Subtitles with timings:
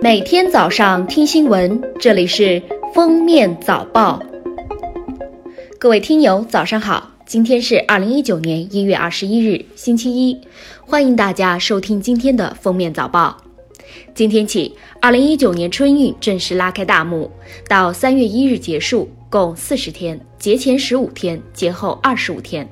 [0.00, 2.62] 每天早上听新闻，这里是
[2.94, 4.22] 封面早报。
[5.76, 10.40] 各位听友，早上好，今天是二零一九年一月二十一日，星期一，
[10.82, 13.36] 欢迎大家收听今天的封面早报。
[14.14, 17.28] 今天起，二零一九年春运正式拉开大幕，
[17.68, 22.68] 到三月一日结束，共四十天，节前十五天，节后二十五天。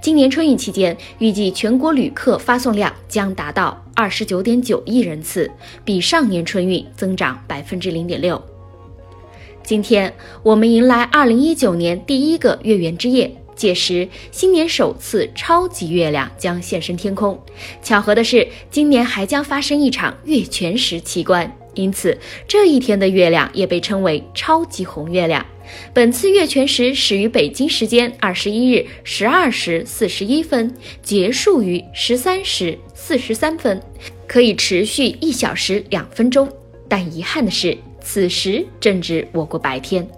[0.00, 5.50] 今年春运期间，预计全国旅客发送量将达到二十九点九亿人次，
[5.84, 8.42] 比上年春运增长百分之零点六。
[9.62, 13.36] 今天我们迎来二零一九年第一个月圆之夜。
[13.56, 17.40] 届时，新年首次超级月亮将现身天空。
[17.82, 25.46] 巧合的是，今年还将发生一场月全食奇观，因此这一天的月亮也被称为超级红月亮。
[25.92, 33.80] 本次月全食始于北京时间二十一日十二时四十一分，结束于十三时四十三分，
[34.26, 36.48] 可以持续一小时两分钟。
[36.88, 40.08] 但遗憾的是，此时正值我国白天。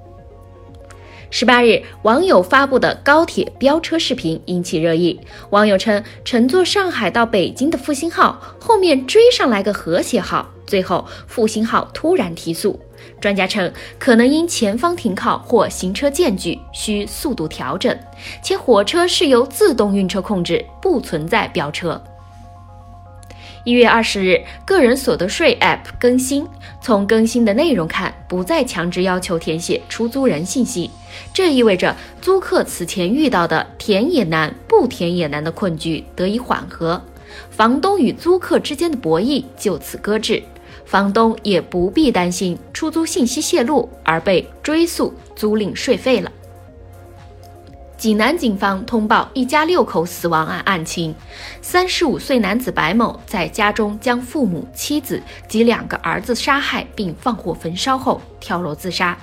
[1.31, 5.19] 十八日，网友发布的高铁飙车视频引起热议。
[5.51, 12.79] 网友称，乘坐上海到北京的复兴号后面追上来个和谐号，最后复兴号突然提速。
[13.21, 17.97] 专家称，可能因前方停靠或行车间距，需速度调整，
[18.43, 22.01] 且火车是由自动运车控制，不存在飙车。
[23.65, 26.47] 一月二十日，个人所得税 App 更新。
[26.81, 30.91] 从更新的内容看，不再强制要求填写出租人信息，
[31.35, 37.03] 这意味着租客此前遇到的填也难、不填也难的困局得以缓和，
[37.51, 40.43] 房东与租客之间的博弈就此搁置，
[40.89, 46.33] 房东也不必担心出租信息泄露而被追诉租赁税费了。
[47.99, 51.15] 济南警方通报一家六口死亡案案情：
[51.61, 59.19] 三十五岁男子白某在家中将父母、妻子及两个儿子杀害并放火焚烧后跳楼自杀。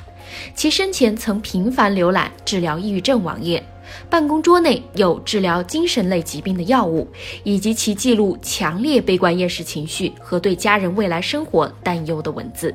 [0.54, 3.64] 其生前曾频繁浏览治疗抑郁症网页，
[4.10, 7.08] 办公桌内有治疗精神类疾病的药物，
[7.44, 12.74] 以及其记录强烈悲观厌世情绪和对家人未来生活担忧的文字。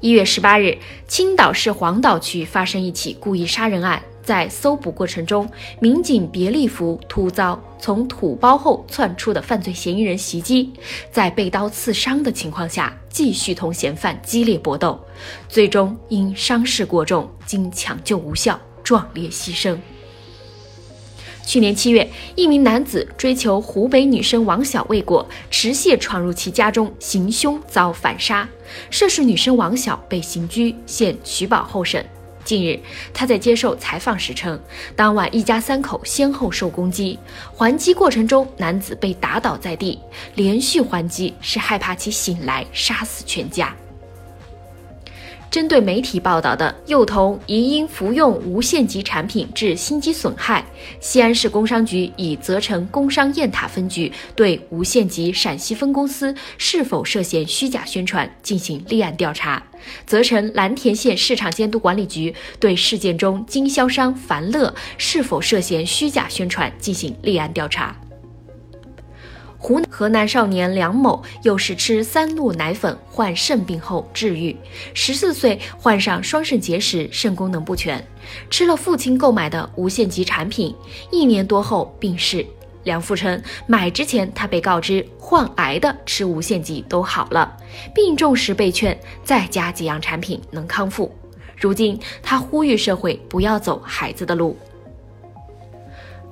[0.00, 4.02] 一月十八日，青岛市黄岛区发生一起故意杀人案。
[4.22, 5.48] 在搜捕过程中，
[5.80, 10.72] 民警别利福突遭从土包后窜出的犯罪嫌疑人袭击，
[11.10, 15.00] 在被刀刺伤的情况下，继续同嫌犯激烈搏斗，
[15.48, 19.78] 最终因伤势过重，经抢救无效，壮烈牺牲。
[21.46, 28.48] 去年七月，一名男子追求湖北女生王小未果，持械闯入其家中行凶，遭反杀，
[28.90, 32.04] 涉事女生王小被刑拘，现取保候审。
[32.44, 32.80] 近日，
[33.14, 34.60] 他在接受采访时称，
[34.96, 37.16] 当晚一家三口先后受攻击，
[37.54, 40.00] 还击过程中男子被打倒在地，
[40.34, 43.72] 连续还击是害怕其醒来杀死全家。
[45.50, 50.64] 针对媒体报道的幼童疑因服用无限极产品致心肌损害，
[51.00, 59.60] 西安市工商局已责成工商雁塔分局对无限极陕西分公司是否涉嫌虚假宣传进行立案调查，
[60.06, 67.96] 责成蓝田县市场监督管理局对事件中经销商凡乐是否涉嫌虚假宣传进行立案调查。
[69.62, 74.56] 湖河南少年梁某又是吃三鹿奶粉患肾病后治愈，
[74.94, 78.02] 十四岁患上双肾结石，肾功能不全，
[78.48, 80.74] 吃了父亲购买的无限极产品，
[81.10, 82.44] 一年多后病逝。
[82.84, 87.54] 梁父称，买之前他被告知患癌的吃无限极都好了，
[87.94, 91.14] 病重时被劝再加几样产品能康复。
[91.58, 94.56] 如今他呼吁社会不要走孩子的路。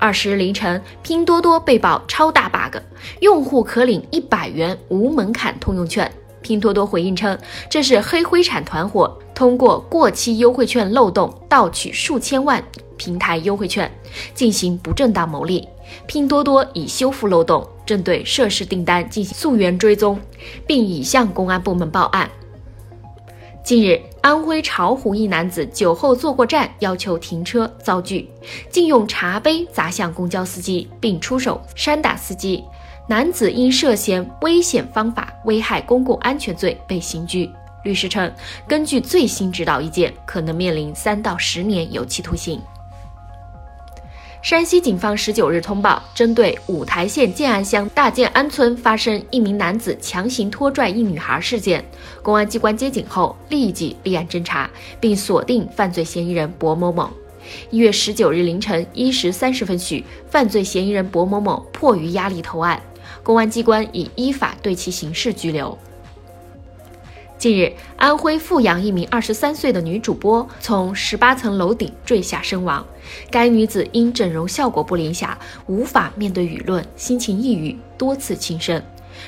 [0.01, 2.79] 二十日凌晨，拼多多被曝超大 bug，
[3.21, 6.11] 用户可领一百元无门槛通用券。
[6.41, 7.37] 拼多多回应称，
[7.69, 12.63] 这是黑灰产团伙通过过期优惠券漏洞盗取数千万
[12.97, 13.91] 平台优惠券，
[14.35, 15.69] 进行不正当牟利。
[16.07, 20.19] 拼多多已修复漏洞，正对涉事订单进行溯源追踪，
[20.67, 22.31] 并已向公安部门报案。
[23.65, 28.31] 近日，安徽巢湖一男子酒后坐过站，要求停车遭拒，
[28.71, 32.65] 竟用茶杯砸向公交司机，并出手扇打司机。
[33.09, 37.51] 男子因涉嫌危险方法危害公共安全罪被刑拘。
[37.83, 38.31] 律师称，
[38.67, 42.61] 根据最新指导意见，可能面临三到十年有期徒刑。
[44.43, 51.83] 山西警方十九日通报，针对五台县建安乡大建安村发生一名男子强行拖拽一女孩事件，
[52.23, 54.69] 公安机关接警后立即立案侦查，
[55.01, 57.09] 并锁定犯罪嫌疑人薄某某。
[57.71, 62.79] 一月十九日凌晨一时三十分许，犯罪嫌疑人薄某某迫于压力投案，
[63.29, 65.77] 公安机关已依法对其刑事拘留。
[67.37, 72.87] 近日，安徽阜阳一名二十三岁的女主播从十八层楼顶坠下身亡。
[73.31, 75.37] 该女子因整容效果不理想，
[75.67, 78.83] 无法面对舆论，心情抑郁，多次轻生。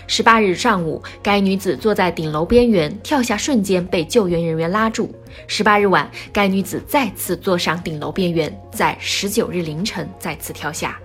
[0.06, 5.14] 十八日上午，该女子坐在顶楼边缘，跳下瞬间被救援人员拉住。
[5.46, 10.98] 十八日晚，该女子再次坐上顶楼边缘，在十九日凌晨再次跳下。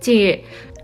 [0.00, 0.36] 近日。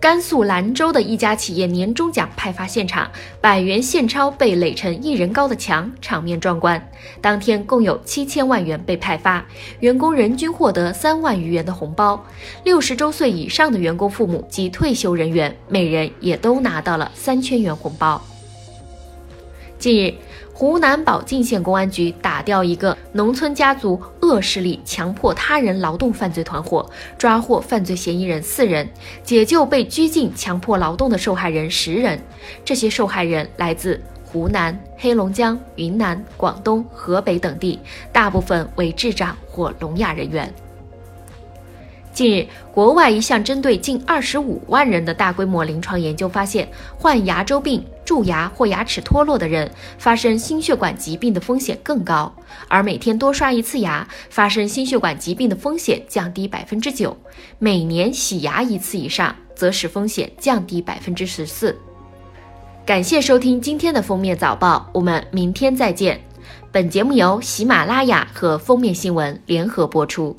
[0.05, 3.11] 甘肃兰州的一家企业年终奖派发现场，
[3.41, 6.91] 百元现钞被垒成一人高的墙，场面壮观。
[7.23, 9.43] 当天共有七千万元被派发，
[9.81, 12.23] 员工人均获得三万余元的红包。
[12.65, 18.23] 六十周岁以上的员工父母及退休人员，每人也都拿到了三千元红包。
[19.85, 20.15] 近日。
[20.55, 26.89] 湖南保靖县公安局打掉一个农村家族恶势力强迫他人劳动犯罪团伙，
[27.19, 28.89] 抓获犯罪嫌疑人四人，
[29.23, 32.19] 解救被拘禁强迫劳动的受害人十人。
[32.65, 37.79] 这些受害人来自湖南、黑龙江、云南、广东、河北等地，
[38.11, 40.51] 大部分为智障或聋哑人员。
[42.15, 49.69] 近日，国外一项针对近二十五万人的大规模临床研究发现，患牙周病、蛀牙或牙齿脱落的人，
[49.99, 52.33] 发生心血管疾病的风险更高；
[52.69, 57.11] 而每天多刷一次牙，发生心血管疾病的风险降低百分之九；
[57.59, 61.77] 每年洗牙一次以上，则使风险降低百分之十四。
[62.87, 66.21] 感谢收听今天的封面早报，我们明天再见。
[66.71, 70.37] 本节目由喜马拉雅和封面新闻联合播出。